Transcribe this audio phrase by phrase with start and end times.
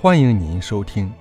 [0.00, 1.12] 欢迎您收听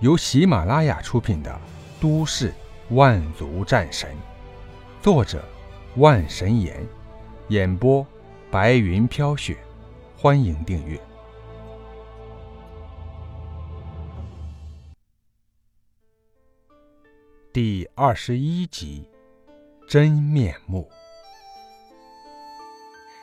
[0.00, 1.50] 由喜马拉雅出品的
[1.98, 2.52] 《都市
[2.90, 4.10] 万族战神》，
[5.02, 5.42] 作者
[5.96, 6.86] 万神岩，
[7.48, 8.06] 演播
[8.50, 9.56] 白云飘雪。
[10.14, 11.00] 欢迎订阅
[17.50, 19.08] 第二十一集
[19.90, 20.86] 《真面目》。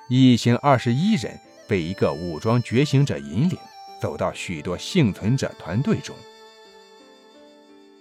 [0.10, 3.56] 一行二十一人被一个武装觉醒者引领。
[4.02, 6.16] 走到许多幸存者团队中，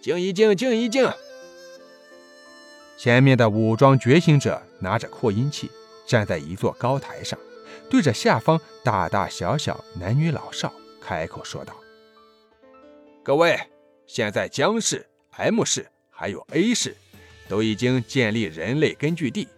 [0.01, 1.11] 静一静，静一静。
[2.97, 5.71] 前面的武装觉醒者拿着扩音器，
[6.07, 7.39] 站在一座高台上，
[7.91, 11.75] 对着下方大大小小男女老少开口说道
[13.23, 13.59] ：“各位，
[14.07, 16.97] 现在江市、M 市还有 A 市
[17.49, 19.49] 都已经建立人类根据地，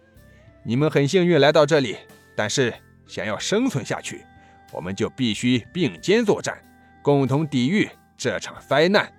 [0.65, 1.97] 你们很幸运来到这里，
[2.35, 2.73] 但是
[3.07, 4.25] 想要生存下去。”
[4.71, 6.57] 我们就必须并肩作战，
[7.01, 9.11] 共同抵御这场灾难。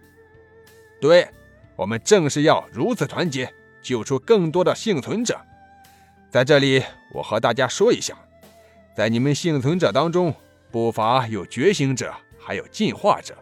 [1.00, 1.28] 对，
[1.76, 5.40] 我们正是要如此团结，救出更多的幸存者。
[6.30, 6.82] 在这里，
[7.14, 8.16] 我和大家说一下，
[8.94, 10.34] 在你们幸存者当中，
[10.70, 13.36] 不乏有觉醒者，还有进化者。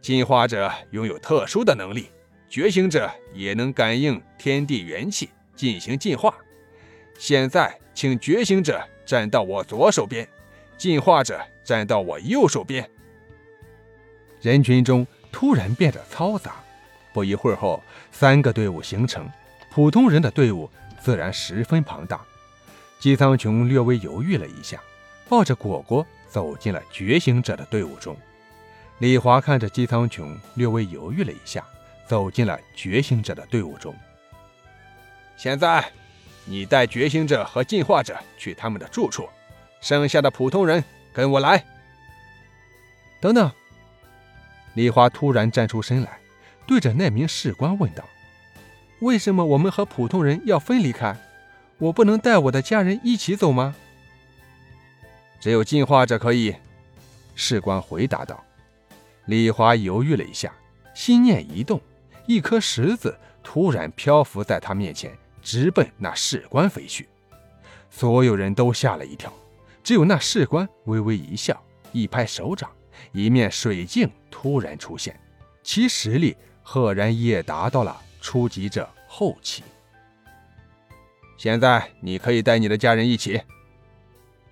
[0.00, 2.10] 进化者拥有特殊的能力，
[2.48, 6.32] 觉醒者也能感应天地元气进行进化。
[7.18, 10.28] 现在，请觉醒者站到我左手边。
[10.76, 12.88] 进化者站到我右手边。
[14.40, 16.56] 人群中突然变得嘈杂，
[17.12, 19.28] 不一会儿后，三个队伍形成。
[19.70, 22.20] 普通人的队伍自然十分庞大。
[22.98, 24.80] 姬苍穹略微犹豫了一下，
[25.28, 28.16] 抱着果果走进了觉醒者的队伍中。
[29.00, 31.62] 李华看着姬苍穹，略微犹豫了一下，
[32.06, 33.94] 走进了觉醒者的队伍中。
[35.36, 35.84] 现在，
[36.46, 39.28] 你带觉醒者和进化者去他们的住处。
[39.86, 41.64] 剩下的普通人跟我来。
[43.20, 43.48] 等等，
[44.74, 46.18] 李华突然站出身来，
[46.66, 48.02] 对着那名士官问道
[48.98, 51.16] ：“为什么我们和普通人要分离开？
[51.78, 53.76] 我不能带我的家人一起走吗？”
[55.38, 56.56] 只有进化者可以。”
[57.36, 58.42] 士官回答道。
[59.26, 60.52] 李华犹豫了一下，
[60.96, 61.80] 心念一动，
[62.26, 67.08] 一颗石子突然漂浮在他面前，直奔那士官飞去。
[67.88, 69.32] 所有人都吓了一跳。
[69.86, 72.68] 只有那士官微微一笑，一拍手掌，
[73.12, 75.16] 一面水镜突然出现，
[75.62, 79.62] 其实力赫然也达到了初级者后期。
[81.38, 83.40] 现在你可以带你的家人一起。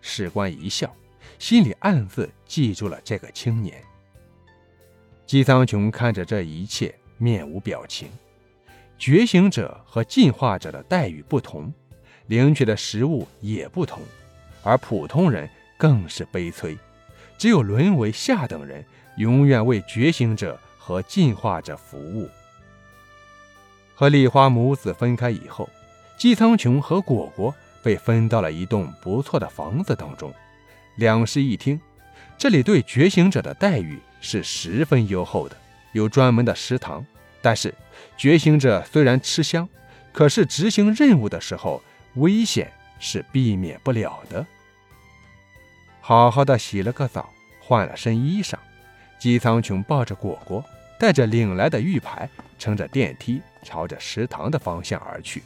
[0.01, 0.95] 士官一笑，
[1.41, 3.83] 心里暗自记住了这个青年。
[5.27, 8.09] 姬苍穹看着这一切，面无表情。
[8.97, 11.75] 觉醒者和进化者的待遇不同，
[12.29, 14.01] 领取的食物也不同。
[14.65, 16.77] 而普通人更是悲催，
[17.39, 18.85] 只有沦为下等人，
[19.19, 22.29] 永远为觉醒者和进化者服务。
[23.95, 25.69] 和丽花母子分开以后，
[26.17, 30.33] 姬苍穹和果果被分到了一栋不错的房子当中。
[30.97, 31.81] 两室一厅，
[32.37, 35.57] 这里对觉醒者的待遇是十分优厚的，
[35.93, 37.05] 有专门的食堂。
[37.43, 37.75] 但是，
[38.17, 39.69] 觉醒者虽然吃香，
[40.13, 41.83] 可是执行任务的时候，
[42.15, 44.47] 危险是避免不了的。
[46.07, 48.57] 好好的洗了个澡，换了身衣裳，
[49.19, 50.63] 姬苍穹抱着果果，
[50.99, 52.29] 带着领来的玉牌，
[52.59, 55.43] 乘着电梯朝着食堂的方向而去。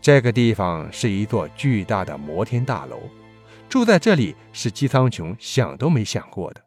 [0.00, 3.02] 这个地方是一座巨大的摩天大楼，
[3.68, 6.62] 住在这里是姬苍穹想都没想过的。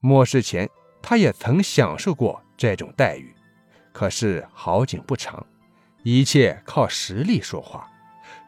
[0.00, 0.68] 末世前，
[1.00, 3.32] 他也曾享受过这种待遇，
[3.92, 5.46] 可是好景不长，
[6.02, 7.88] 一切靠实力说话，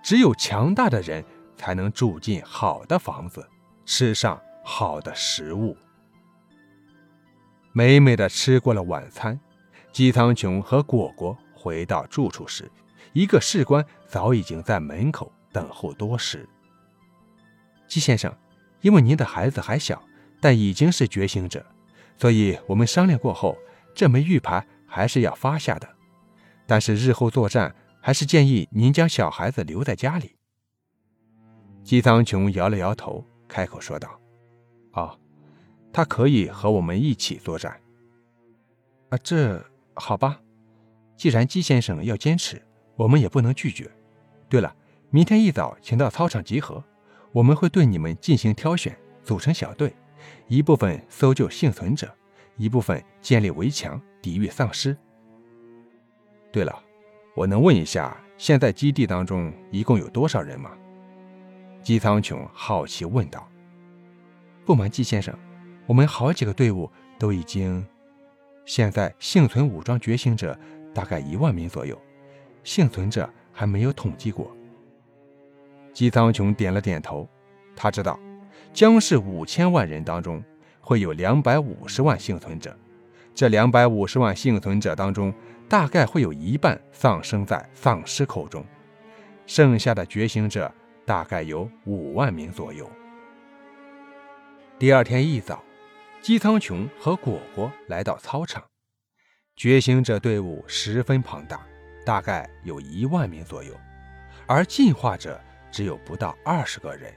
[0.02, 1.24] 只有强大的人。
[1.56, 3.48] 才能住进好的房子，
[3.84, 5.76] 吃上好的食物。
[7.72, 9.38] 美美的吃过了晚餐，
[9.92, 12.70] 姬苍穹和果果回到住处时，
[13.12, 16.48] 一个士官早已经在门口等候多时。
[17.88, 18.32] 姬先生，
[18.80, 20.02] 因为您的孩子还小，
[20.40, 21.64] 但已经是觉醒者，
[22.16, 23.58] 所以我们商量过后，
[23.94, 25.88] 这枚玉牌还是要发下的。
[26.66, 30.36] 但是日后作战，还是建议您将小孩子留在家里。
[31.84, 34.18] 姬苍穹摇了摇头，开口说道
[34.94, 35.16] ：“哦，
[35.92, 37.78] 他可以和我们一起作战。
[39.10, 40.40] 啊，这好吧。
[41.14, 42.60] 既然姬先生要坚持，
[42.96, 43.90] 我们也不能拒绝。
[44.48, 44.74] 对了，
[45.10, 46.82] 明天一早请到操场集合，
[47.32, 49.94] 我们会对你们进行挑选，组成小队，
[50.48, 52.10] 一部分搜救幸存者，
[52.56, 54.96] 一部分建立围墙，抵御丧尸。
[56.50, 56.82] 对了，
[57.36, 60.70] 我能问一下，现在基地当中一共有多少人吗？”
[61.84, 63.46] 姬苍穹好奇问道
[64.64, 65.38] ：“不瞒姬先生，
[65.86, 67.86] 我们好几个队伍都已经，
[68.64, 70.58] 现在幸存武装觉醒者
[70.94, 72.00] 大概一万名左右，
[72.62, 74.50] 幸存者还没有统计过。
[75.92, 77.28] 姬苍穹点了点头，
[77.76, 78.18] 他知道，
[78.72, 80.42] 将士五千万人当中
[80.80, 82.74] 会有两百五十万幸存者，
[83.34, 85.30] 这两百五十万幸存者当中，
[85.68, 88.64] 大概会有一半丧生在丧尸口中，
[89.46, 90.72] 剩下的觉醒者
[91.04, 92.90] 大概有五万名左右。
[94.78, 95.62] 第二天一早，
[96.20, 98.64] 姬苍穹和果果来到操场，
[99.56, 101.66] 觉醒者队伍十分庞大，
[102.04, 103.74] 大概有一万名左右，
[104.46, 105.40] 而进化者。
[105.74, 107.12] 只有不到二十个人。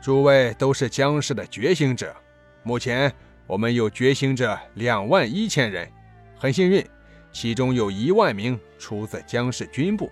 [0.00, 2.16] 诸位都是僵尸的觉醒者，
[2.62, 3.12] 目前
[3.46, 5.92] 我们有觉醒者两万一千人，
[6.38, 6.82] 很幸运，
[7.30, 10.10] 其中有一万名出自僵尸军部。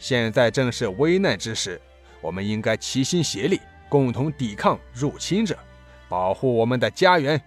[0.00, 1.80] 现在正是危难之时，
[2.22, 5.56] 我们应该齐心协力，共同抵抗入侵者，
[6.08, 7.40] 保护我们的家园。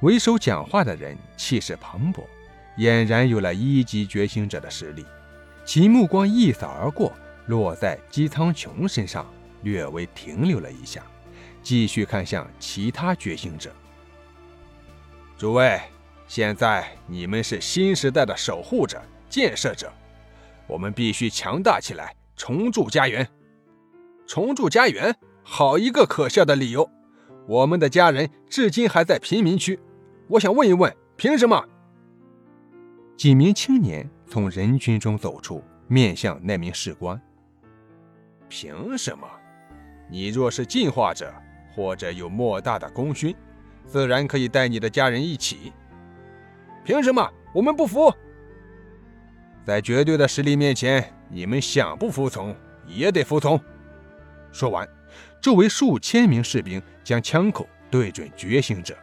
[0.00, 2.24] 为首讲话的人气势磅礴，
[2.78, 5.04] 俨然有了一级觉醒者的实力，
[5.66, 7.12] 其目光一扫而过。
[7.46, 9.26] 落在姬苍穹身上，
[9.62, 11.02] 略微停留了一下，
[11.62, 13.70] 继续看向其他觉醒者。
[15.36, 15.80] 诸位，
[16.28, 19.92] 现在你们是新时代的守护者、建设者，
[20.70, 23.26] 我们必须强大起来，重铸家园。
[24.24, 25.12] 重铸家园，
[25.42, 26.88] 好一个可笑的理由！
[27.48, 29.80] 我们的家人至今还在贫民区，
[30.28, 31.60] 我想问一问，凭什么？
[33.16, 37.20] 几名青年从人群中走出，面向那名士官。
[38.48, 39.26] 凭什么？
[40.08, 41.34] 你若是进化者，
[41.74, 43.34] 或者有莫大的功勋，
[43.86, 45.72] 自然可以带你的家人一起。
[46.84, 47.28] 凭什么？
[47.52, 48.14] 我们不服！
[49.64, 52.54] 在绝对的实力面前，你们想不服从
[52.86, 53.60] 也得服从。
[54.52, 54.88] 说完，
[55.40, 58.96] 周围数千名士兵将枪口对准觉醒者。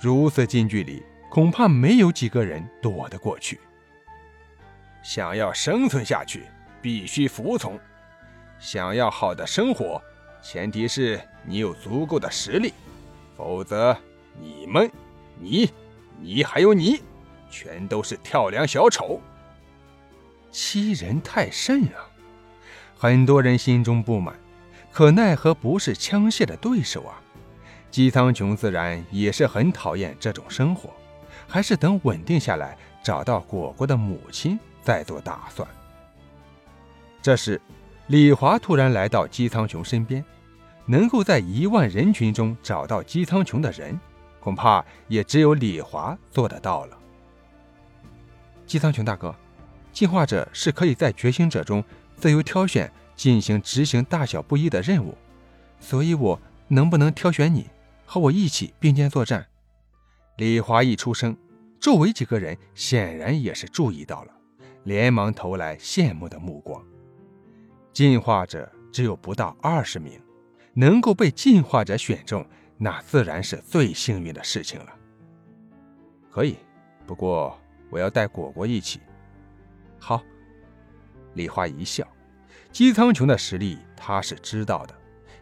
[0.00, 3.60] 如此近距离，恐怕没有几个人躲得过去。
[5.02, 6.44] 想要生存下去，
[6.80, 7.78] 必须服从。
[8.58, 10.00] 想要好的生活，
[10.42, 12.72] 前提是你有足够的实力，
[13.36, 13.96] 否则
[14.40, 14.90] 你们、
[15.38, 15.70] 你、
[16.18, 17.02] 你还有你，
[17.50, 19.20] 全都是跳梁小丑。
[20.56, 22.08] 欺人太甚啊！
[22.96, 24.34] 很多人心中不满，
[24.90, 27.20] 可奈何不是枪械的对手啊。
[27.90, 30.88] 姬苍穹自然也是很讨厌这种生活，
[31.46, 35.68] 还是等稳定下来，找到果果的母亲再做打算。
[37.20, 37.60] 这时。
[38.06, 40.24] 李华突然来到姬苍穹身边，
[40.86, 43.98] 能够在一万人群中找到姬苍穹的人，
[44.38, 46.96] 恐怕也只有李华做得到了。
[48.64, 49.34] 姬苍穹大哥，
[49.96, 51.82] 进化者是可以在觉醒者中
[52.16, 55.16] 自由挑选进行执行大小不一的任务，
[55.80, 56.38] 所以我
[56.68, 57.70] 能不能挑选你
[58.04, 59.46] 和我一起并肩作战？
[60.36, 61.34] 李华一出声，
[61.80, 64.32] 周围几个人显然也是注意到了，
[64.84, 66.84] 连忙投来羡慕的目光。
[67.94, 70.20] 进化者只有不到二十名，
[70.74, 72.46] 能够被进化者选中，
[72.76, 74.88] 那自然是最幸运的事情了。
[76.30, 76.58] 可以，
[77.06, 77.58] 不过
[77.88, 79.00] 我要带果果一起。
[80.08, 80.22] 好，
[81.34, 82.06] 李花一笑，
[82.70, 84.94] 姬苍穹的实力他是知道的，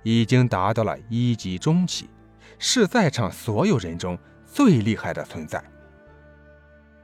[0.02, 2.08] 已经达到了一级中期，
[2.58, 5.62] 是在场所有人中最厉害的存在。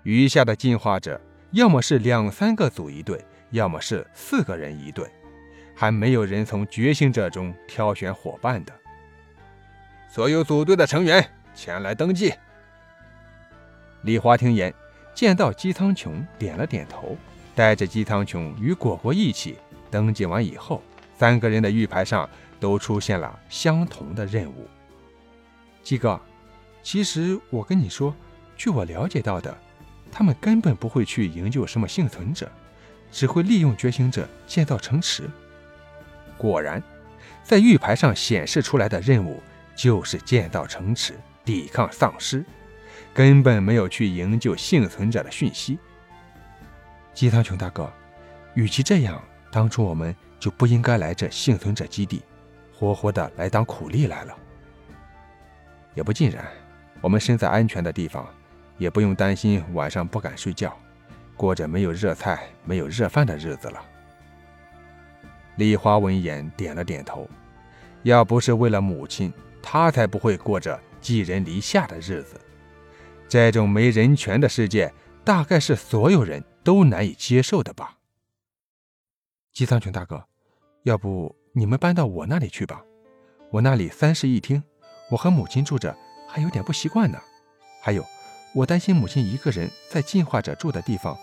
[0.04, 5.06] 余下的进化者，要么是两三个组一队，要么是四个人一队。
[5.76, 8.72] 还没有人从觉醒者中挑选伙伴的。
[10.08, 11.22] 所有组队的成员
[11.54, 12.32] 前来登记。
[14.00, 14.72] 李华听言，
[15.14, 17.18] 见到姬苍穹，点了点头，
[17.54, 19.56] 带着姬苍穹与果果一起
[19.90, 20.82] 登记完以后，
[21.18, 22.28] 三个人的玉牌上
[22.58, 24.68] 都出现了相同的任务。
[25.82, 26.20] 鸡哥，
[26.82, 28.14] 其实我跟你说，
[28.56, 29.56] 据我了解到的，
[30.10, 32.50] 他们根本不会去营救什么幸存者，
[33.10, 35.28] 只会利用觉醒者建造城池。
[36.36, 36.82] 果然，
[37.42, 39.42] 在玉牌上显示出来的任务
[39.74, 42.44] 就是建造城池、抵抗丧尸，
[43.12, 45.78] 根本没有去营救幸存者的讯息。
[47.12, 47.90] 姬苍穹大哥，
[48.54, 52.22] 与其这样，当初我们就不应该来这幸存者基地，
[52.74, 54.34] 活活的来当苦力来了。
[55.94, 56.44] 也不尽然，
[57.00, 58.26] 我们身在安全的地方，
[58.78, 60.76] 也不用担心晚上不敢睡觉，
[61.36, 63.82] 过着没有热菜、没有热饭的日子了。
[65.56, 67.28] 李华闻言点了点头，
[68.04, 72.40] 要不是为了母亲，他才不会过着寄人篱下的日子。
[73.28, 74.92] 这种没人权的世界，
[75.24, 77.98] 大概是所有人都难以接受的吧。
[79.52, 80.24] 姬苍穹大哥，
[80.84, 82.84] 要不你们搬到我那里去吧？
[83.50, 84.62] 我那里三室一厅，
[85.10, 85.96] 我和母亲住着，
[86.28, 87.20] 还有点不习惯呢。
[87.82, 88.04] 还有，
[88.54, 91.18] 我担心母亲一个人在进化者住的地方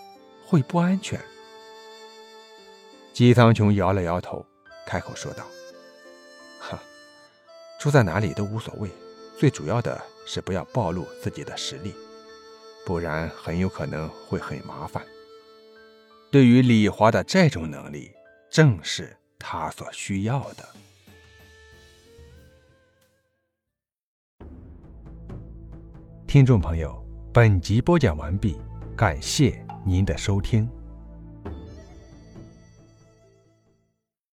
[0.46, 1.18] 会不安全。
[3.14, 4.44] 姬苍穹摇了摇头，
[4.86, 5.46] 开口说道
[6.60, 6.78] ：“哈，
[7.80, 8.90] 住在哪里都无所谓，
[9.38, 11.94] 最主要的是不要暴露自己的实力，
[12.84, 15.02] 不然很有可能会很麻烦。
[16.30, 18.10] 对于李华的这种能力，
[18.50, 20.68] 正是他所需要的。”
[26.26, 28.56] 听众朋友，本集播讲完毕，
[28.94, 30.68] 感谢您的收听。